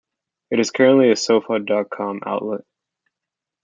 [0.49, 2.61] It is currently a sofa dot com outlet.